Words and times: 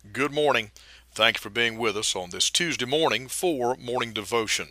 Good 0.00 0.32
morning. 0.32 0.70
Thank 1.12 1.36
you 1.36 1.40
for 1.40 1.50
being 1.50 1.76
with 1.76 1.94
us 1.94 2.16
on 2.16 2.30
this 2.30 2.48
Tuesday 2.48 2.86
morning 2.86 3.28
for 3.28 3.76
morning 3.76 4.14
devotion. 4.14 4.70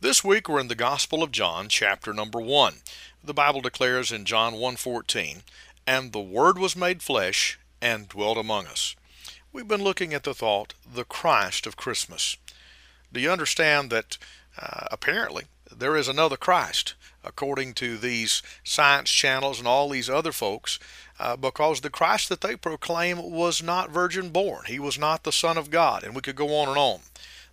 This 0.00 0.22
week 0.22 0.48
we're 0.48 0.60
in 0.60 0.68
the 0.68 0.76
Gospel 0.76 1.24
of 1.24 1.32
John, 1.32 1.68
chapter 1.68 2.14
number 2.14 2.40
1. 2.40 2.76
The 3.22 3.34
Bible 3.34 3.62
declares 3.62 4.12
in 4.12 4.24
John 4.24 4.54
1:14, 4.54 5.42
"And 5.88 6.12
the 6.12 6.20
word 6.20 6.56
was 6.56 6.76
made 6.76 7.02
flesh 7.02 7.58
and 7.82 8.08
dwelt 8.08 8.38
among 8.38 8.68
us." 8.68 8.94
We've 9.52 9.66
been 9.66 9.82
looking 9.82 10.14
at 10.14 10.22
the 10.22 10.34
thought, 10.34 10.74
the 10.86 11.04
Christ 11.04 11.66
of 11.66 11.76
Christmas. 11.76 12.36
Do 13.12 13.18
you 13.18 13.32
understand 13.32 13.90
that 13.90 14.18
uh, 14.56 14.86
apparently 14.92 15.46
there 15.76 15.96
is 15.96 16.08
another 16.08 16.36
Christ? 16.36 16.94
according 17.24 17.74
to 17.74 17.98
these 17.98 18.42
science 18.64 19.10
channels 19.10 19.58
and 19.58 19.68
all 19.68 19.88
these 19.88 20.08
other 20.08 20.32
folks, 20.32 20.78
uh, 21.18 21.36
because 21.36 21.80
the 21.80 21.90
Christ 21.90 22.28
that 22.28 22.40
they 22.40 22.56
proclaim 22.56 23.30
was 23.30 23.62
not 23.62 23.90
virgin 23.90 24.30
born. 24.30 24.64
He 24.66 24.78
was 24.78 24.98
not 24.98 25.24
the 25.24 25.32
Son 25.32 25.58
of 25.58 25.70
God, 25.70 26.02
and 26.02 26.14
we 26.14 26.22
could 26.22 26.36
go 26.36 26.56
on 26.56 26.68
and 26.68 26.78
on. 26.78 27.00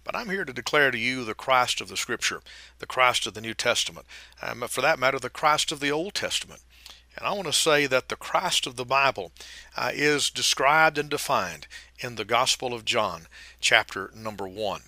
But 0.04 0.16
I'm 0.16 0.30
here 0.30 0.46
to 0.46 0.54
declare 0.54 0.90
to 0.90 0.98
you 0.98 1.26
the 1.26 1.34
Christ 1.34 1.82
of 1.82 1.90
the 1.90 1.98
Scripture, 1.98 2.42
the 2.80 2.86
Christ 2.86 3.28
of 3.28 3.34
the 3.34 3.42
New 3.42 3.54
Testament, 3.54 4.06
um, 4.42 4.62
for 4.70 4.82
that 4.82 5.00
matter, 5.00 5.20
the 5.20 5.30
Christ 5.30 5.72
of 5.72 5.82
the 5.82 5.92
Old 5.92 6.14
Testament. 6.14 6.62
And 7.18 7.28
I 7.28 7.34
want 7.34 7.48
to 7.48 7.54
say 7.54 7.88
that 7.88 8.08
the 8.08 8.16
Christ 8.16 8.68
of 8.68 8.78
the 8.78 8.86
Bible 8.86 9.32
uh, 9.76 9.92
is 9.94 10.30
described 10.30 10.98
and 10.98 11.10
defined 11.10 11.68
in 12.00 12.16
the 12.16 12.26
Gospel 12.26 12.74
of 12.74 12.86
John, 12.86 13.28
chapter 13.60 14.12
number 14.16 14.48
1. 14.48 14.84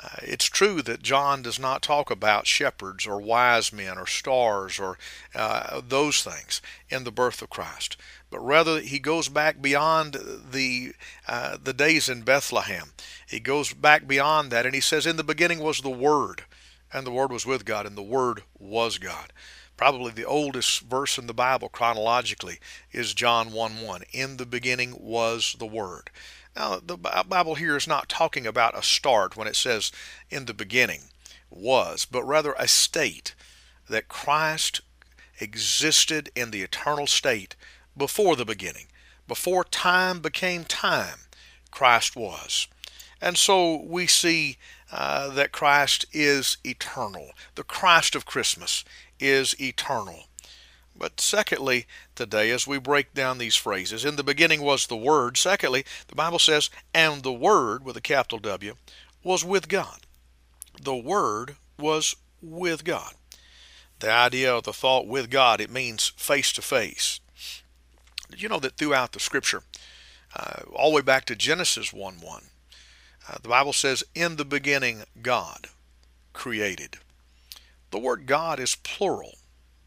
Uh, 0.00 0.16
it's 0.22 0.44
true 0.44 0.80
that 0.82 1.02
John 1.02 1.42
does 1.42 1.58
not 1.58 1.82
talk 1.82 2.10
about 2.10 2.46
shepherds 2.46 3.06
or 3.06 3.20
wise 3.20 3.72
men 3.72 3.98
or 3.98 4.06
stars 4.06 4.78
or 4.78 4.96
uh, 5.34 5.80
those 5.86 6.22
things 6.22 6.62
in 6.88 7.02
the 7.02 7.10
birth 7.10 7.42
of 7.42 7.50
Christ, 7.50 7.96
but 8.30 8.38
rather 8.38 8.80
he 8.80 9.00
goes 9.00 9.28
back 9.28 9.60
beyond 9.60 10.16
the 10.52 10.92
uh, 11.26 11.56
the 11.62 11.72
days 11.72 12.08
in 12.08 12.22
Bethlehem. 12.22 12.92
He 13.26 13.40
goes 13.40 13.72
back 13.72 14.06
beyond 14.06 14.52
that, 14.52 14.66
and 14.66 14.74
he 14.74 14.80
says, 14.80 15.04
"In 15.04 15.16
the 15.16 15.24
beginning 15.24 15.58
was 15.58 15.80
the 15.80 15.90
Word, 15.90 16.44
and 16.92 17.04
the 17.04 17.12
Word 17.12 17.32
was 17.32 17.44
with 17.44 17.64
God, 17.64 17.84
and 17.84 17.96
the 17.96 18.02
Word 18.02 18.42
was 18.58 18.98
God." 18.98 19.32
Probably 19.78 20.10
the 20.10 20.24
oldest 20.24 20.80
verse 20.80 21.18
in 21.18 21.28
the 21.28 21.32
Bible 21.32 21.68
chronologically 21.68 22.58
is 22.90 23.14
John 23.14 23.52
1 23.52 23.80
1. 23.80 24.02
In 24.12 24.36
the 24.36 24.44
beginning 24.44 24.96
was 24.98 25.54
the 25.60 25.66
Word. 25.66 26.10
Now, 26.56 26.80
the 26.84 26.96
Bible 26.96 27.54
here 27.54 27.76
is 27.76 27.86
not 27.86 28.08
talking 28.08 28.44
about 28.44 28.76
a 28.76 28.82
start 28.82 29.36
when 29.36 29.46
it 29.46 29.54
says 29.54 29.92
in 30.30 30.46
the 30.46 30.52
beginning 30.52 31.02
was, 31.48 32.04
but 32.04 32.24
rather 32.24 32.54
a 32.58 32.66
state 32.66 33.36
that 33.88 34.08
Christ 34.08 34.80
existed 35.38 36.32
in 36.34 36.50
the 36.50 36.62
eternal 36.62 37.06
state 37.06 37.54
before 37.96 38.34
the 38.34 38.44
beginning. 38.44 38.88
Before 39.28 39.62
time 39.62 40.18
became 40.18 40.64
time, 40.64 41.20
Christ 41.70 42.16
was. 42.16 42.66
And 43.20 43.36
so 43.36 43.82
we 43.82 44.06
see 44.06 44.58
uh, 44.92 45.28
that 45.30 45.52
Christ 45.52 46.06
is 46.12 46.56
eternal. 46.64 47.30
The 47.54 47.64
Christ 47.64 48.14
of 48.14 48.26
Christmas 48.26 48.84
is 49.18 49.60
eternal. 49.60 50.24
But 50.96 51.20
secondly, 51.20 51.86
today, 52.16 52.50
as 52.50 52.66
we 52.66 52.78
break 52.78 53.14
down 53.14 53.38
these 53.38 53.54
phrases, 53.54 54.04
in 54.04 54.16
the 54.16 54.24
beginning 54.24 54.62
was 54.62 54.86
the 54.86 54.96
Word. 54.96 55.36
Secondly, 55.36 55.84
the 56.08 56.16
Bible 56.16 56.40
says, 56.40 56.70
and 56.92 57.22
the 57.22 57.32
Word, 57.32 57.84
with 57.84 57.96
a 57.96 58.00
capital 58.00 58.38
W, 58.40 58.74
was 59.22 59.44
with 59.44 59.68
God. 59.68 60.00
The 60.80 60.96
Word 60.96 61.56
was 61.78 62.16
with 62.42 62.84
God. 62.84 63.14
The 64.00 64.10
idea 64.10 64.54
of 64.54 64.64
the 64.64 64.72
thought 64.72 65.06
with 65.06 65.30
God, 65.30 65.60
it 65.60 65.70
means 65.70 66.08
face 66.16 66.52
to 66.52 66.62
face. 66.62 67.20
You 68.36 68.48
know 68.48 68.60
that 68.60 68.76
throughout 68.76 69.12
the 69.12 69.20
Scripture, 69.20 69.62
uh, 70.34 70.62
all 70.74 70.90
the 70.90 70.96
way 70.96 71.02
back 71.02 71.24
to 71.26 71.36
Genesis 71.36 71.92
1 71.92 72.16
1, 72.20 72.42
uh, 73.28 73.36
the 73.42 73.48
Bible 73.48 73.72
says, 73.72 74.04
In 74.14 74.36
the 74.36 74.44
beginning, 74.44 75.04
God 75.20 75.68
created. 76.32 76.98
The 77.90 77.98
word 77.98 78.26
God 78.26 78.58
is 78.58 78.76
plural. 78.76 79.36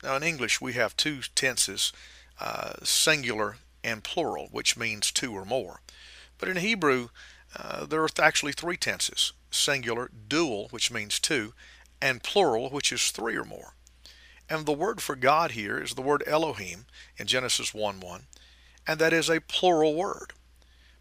Now, 0.04 0.16
in 0.16 0.24
English, 0.24 0.62
we 0.62 0.74
have 0.74 0.98
two 0.98 1.22
tenses, 1.36 1.94
uh, 2.40 2.74
singular 2.84 3.58
and 3.84 4.04
plural, 4.04 4.48
which 4.52 4.78
means 4.78 5.12
two 5.12 5.34
or 5.34 5.46
more. 5.46 5.82
But 6.38 6.50
in 6.50 6.58
Hebrew, 6.58 7.10
uh, 7.56 7.86
there 7.86 8.04
are 8.04 8.10
actually 8.20 8.54
three 8.54 8.78
tenses 8.78 9.34
singular, 9.54 10.10
dual, 10.28 10.70
which 10.70 10.92
means 10.92 11.20
two, 11.20 11.54
and 12.02 12.24
plural, 12.24 12.70
which 12.70 12.92
is 12.92 13.12
three 13.12 13.36
or 13.36 13.44
more. 13.44 13.74
And 14.50 14.66
the 14.66 14.72
word 14.72 15.02
for 15.02 15.16
God 15.16 15.52
here 15.52 15.82
is 15.82 15.94
the 15.94 16.02
word 16.02 16.24
Elohim 16.26 16.86
in 17.18 17.28
Genesis 17.28 17.74
1 17.74 18.00
1, 18.00 18.24
and 18.88 19.00
that 19.00 19.14
is 19.14 19.30
a 19.30 19.42
plural 19.42 19.96
word. 19.96 20.34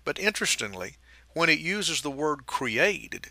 But 0.04 0.18
interestingly, 0.18 0.96
when 1.34 1.48
it 1.48 1.58
uses 1.58 2.02
the 2.02 2.10
word 2.10 2.46
created, 2.46 3.28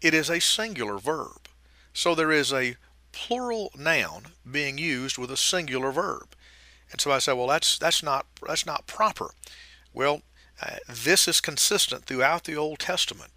it 0.00 0.14
is 0.14 0.30
a 0.30 0.40
singular 0.40 0.98
verb. 0.98 1.48
So 1.92 2.14
there 2.14 2.32
is 2.32 2.52
a 2.52 2.76
plural 3.12 3.70
noun 3.78 4.26
being 4.50 4.78
used 4.78 5.18
with 5.18 5.30
a 5.30 5.36
singular 5.36 5.92
verb. 5.92 6.34
And 6.90 7.00
so 7.00 7.10
I 7.10 7.18
say, 7.18 7.32
well, 7.32 7.46
that's 7.46 7.78
that's 7.78 8.02
not 8.02 8.26
that's 8.46 8.66
not 8.66 8.86
proper. 8.86 9.30
Well, 9.92 10.22
uh, 10.60 10.76
this 10.88 11.26
is 11.28 11.40
consistent 11.40 12.04
throughout 12.04 12.44
the 12.44 12.56
Old 12.56 12.78
Testament 12.78 13.32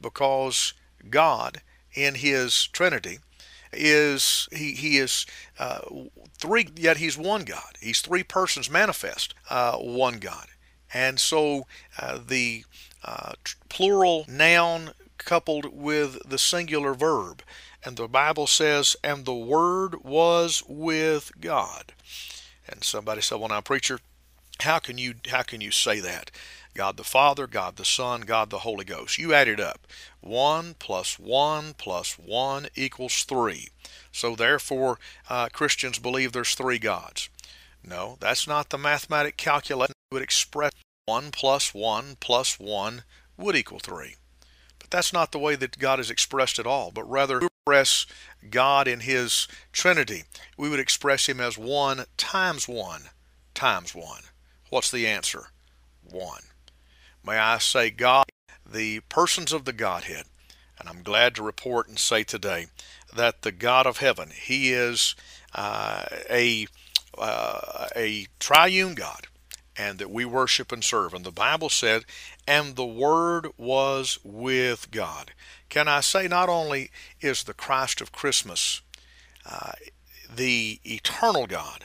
because 0.00 0.74
God, 1.10 1.62
in 1.94 2.16
His 2.16 2.66
Trinity, 2.68 3.18
is 3.72 4.48
he 4.52 4.72
he 4.72 4.98
is 4.98 5.26
uh, 5.58 5.80
three 6.38 6.68
yet 6.76 6.98
He's 6.98 7.18
one 7.18 7.44
God. 7.44 7.76
He's 7.80 8.00
three 8.00 8.22
persons 8.22 8.70
manifest, 8.70 9.34
uh, 9.50 9.76
one 9.76 10.18
God. 10.18 10.46
And 10.92 11.18
so 11.20 11.66
uh, 11.98 12.18
the 12.26 12.64
uh, 13.04 13.32
plural 13.68 14.24
noun 14.28 14.92
coupled 15.18 15.66
with 15.76 16.18
the 16.28 16.38
singular 16.38 16.94
verb 16.94 17.42
and 17.86 17.96
the 17.96 18.08
Bible 18.08 18.48
says, 18.48 18.96
and 19.04 19.24
the 19.24 19.34
Word 19.34 20.02
was 20.02 20.64
with 20.66 21.30
God. 21.40 21.92
And 22.68 22.82
somebody 22.82 23.22
said, 23.22 23.38
well, 23.38 23.48
now, 23.48 23.60
preacher, 23.60 24.00
how 24.60 24.80
can 24.80 24.98
you 24.98 25.14
how 25.28 25.42
can 25.42 25.60
you 25.60 25.70
say 25.70 26.00
that? 26.00 26.32
God 26.74 26.96
the 26.96 27.04
Father, 27.04 27.46
God 27.46 27.76
the 27.76 27.84
Son, 27.84 28.22
God 28.22 28.50
the 28.50 28.58
Holy 28.58 28.84
Ghost. 28.84 29.18
You 29.18 29.32
add 29.32 29.46
it 29.46 29.60
up. 29.60 29.86
1 30.20 30.74
plus 30.80 31.16
1 31.18 31.74
plus 31.78 32.18
1 32.18 32.66
equals 32.74 33.22
3. 33.22 33.68
So 34.10 34.34
therefore, 34.34 34.98
uh, 35.30 35.48
Christians 35.52 36.00
believe 36.00 36.32
there's 36.32 36.54
three 36.56 36.80
gods. 36.80 37.28
No, 37.84 38.16
that's 38.18 38.48
not 38.48 38.70
the 38.70 38.78
mathematic 38.78 39.36
calculation 39.36 39.95
would 40.12 40.22
express 40.22 40.72
1 41.06 41.30
plus 41.30 41.74
1 41.74 42.16
plus 42.20 42.58
1 42.60 43.02
would 43.36 43.56
equal 43.56 43.80
3. 43.80 44.14
But 44.78 44.90
that's 44.90 45.12
not 45.12 45.32
the 45.32 45.38
way 45.38 45.56
that 45.56 45.78
God 45.78 45.98
is 45.98 46.10
expressed 46.10 46.58
at 46.58 46.66
all, 46.66 46.90
but 46.92 47.08
rather 47.10 47.40
express 47.66 48.06
God 48.48 48.86
in 48.86 49.00
His 49.00 49.48
Trinity, 49.72 50.24
we 50.56 50.68
would 50.68 50.78
express 50.78 51.26
Him 51.28 51.40
as 51.40 51.58
one 51.58 52.04
times 52.16 52.68
one 52.68 53.02
times 53.54 53.94
one. 53.94 54.22
What's 54.70 54.90
the 54.90 55.06
answer? 55.06 55.48
One. 56.04 56.42
May 57.24 57.38
I 57.38 57.58
say, 57.58 57.90
God, 57.90 58.26
the 58.64 59.00
persons 59.08 59.52
of 59.52 59.64
the 59.64 59.72
Godhead, 59.72 60.26
and 60.78 60.88
I'm 60.88 61.02
glad 61.02 61.34
to 61.34 61.42
report 61.42 61.88
and 61.88 61.98
say 61.98 62.22
today 62.22 62.66
that 63.12 63.42
the 63.42 63.50
God 63.50 63.86
of 63.86 63.98
heaven, 63.98 64.30
He 64.30 64.72
is 64.72 65.16
uh, 65.54 66.04
a 66.30 66.68
uh, 67.18 67.88
a 67.96 68.26
triune 68.38 68.94
God, 68.94 69.26
and 69.78 69.98
that 69.98 70.10
we 70.10 70.24
worship 70.24 70.72
and 70.72 70.82
serve. 70.82 71.12
And 71.12 71.24
the 71.24 71.30
Bible 71.30 71.68
said, 71.68 72.04
and 72.46 72.76
the 72.76 72.86
Word 72.86 73.48
was 73.56 74.18
with 74.24 74.90
God. 74.90 75.32
Can 75.68 75.88
I 75.88 76.00
say, 76.00 76.28
not 76.28 76.48
only 76.48 76.90
is 77.20 77.42
the 77.42 77.54
Christ 77.54 78.00
of 78.00 78.12
Christmas 78.12 78.80
uh, 79.48 79.72
the 80.34 80.80
eternal 80.84 81.46
God, 81.46 81.84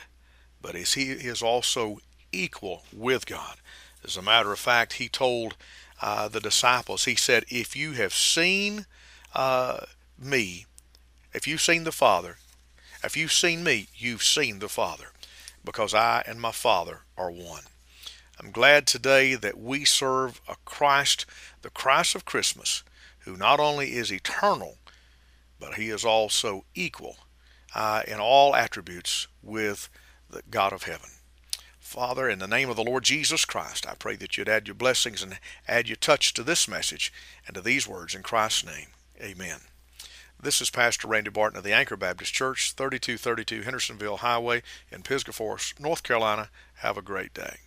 but 0.60 0.74
is 0.74 0.94
he 0.94 1.10
is 1.10 1.42
also 1.42 1.98
equal 2.32 2.82
with 2.92 3.26
God. 3.26 3.56
As 4.04 4.16
a 4.16 4.22
matter 4.22 4.52
of 4.52 4.58
fact, 4.58 4.94
he 4.94 5.08
told 5.08 5.56
uh, 6.00 6.28
the 6.28 6.40
disciples, 6.40 7.04
he 7.04 7.14
said, 7.14 7.44
If 7.48 7.76
you 7.76 7.92
have 7.92 8.12
seen 8.12 8.86
uh, 9.34 9.80
me, 10.18 10.66
if 11.32 11.46
you've 11.46 11.60
seen 11.60 11.84
the 11.84 11.92
Father, 11.92 12.36
if 13.04 13.16
you've 13.16 13.32
seen 13.32 13.62
me, 13.62 13.86
you've 13.94 14.22
seen 14.22 14.58
the 14.58 14.68
Father, 14.68 15.08
because 15.64 15.94
I 15.94 16.24
and 16.26 16.40
my 16.40 16.52
Father 16.52 17.00
are 17.16 17.30
one. 17.30 17.62
I'm 18.42 18.50
glad 18.50 18.88
today 18.88 19.36
that 19.36 19.56
we 19.56 19.84
serve 19.84 20.40
a 20.48 20.56
Christ, 20.64 21.26
the 21.62 21.70
Christ 21.70 22.16
of 22.16 22.24
Christmas, 22.24 22.82
who 23.20 23.36
not 23.36 23.60
only 23.60 23.92
is 23.92 24.12
eternal, 24.12 24.78
but 25.60 25.74
he 25.74 25.90
is 25.90 26.04
also 26.04 26.64
equal 26.74 27.18
uh, 27.72 28.02
in 28.08 28.18
all 28.18 28.56
attributes 28.56 29.28
with 29.42 29.88
the 30.28 30.42
God 30.50 30.72
of 30.72 30.82
heaven. 30.84 31.10
Father, 31.78 32.28
in 32.28 32.40
the 32.40 32.48
name 32.48 32.68
of 32.68 32.74
the 32.74 32.82
Lord 32.82 33.04
Jesus 33.04 33.44
Christ, 33.44 33.86
I 33.88 33.94
pray 33.94 34.16
that 34.16 34.36
you'd 34.36 34.48
add 34.48 34.66
your 34.66 34.74
blessings 34.74 35.22
and 35.22 35.38
add 35.68 35.86
your 35.86 35.96
touch 35.96 36.34
to 36.34 36.42
this 36.42 36.66
message 36.66 37.12
and 37.46 37.54
to 37.54 37.60
these 37.60 37.86
words 37.86 38.12
in 38.12 38.22
Christ's 38.24 38.66
name. 38.66 38.88
Amen. 39.20 39.60
This 40.42 40.60
is 40.60 40.70
Pastor 40.70 41.06
Randy 41.06 41.30
Barton 41.30 41.58
of 41.58 41.64
the 41.64 41.72
Anchor 41.72 41.96
Baptist 41.96 42.34
Church, 42.34 42.72
3232 42.72 43.62
Hendersonville 43.62 44.16
Highway 44.16 44.62
in 44.90 45.02
Pisgah 45.02 45.32
Forest, 45.32 45.78
North 45.78 46.02
Carolina. 46.02 46.48
Have 46.78 46.96
a 46.96 47.02
great 47.02 47.32
day. 47.32 47.58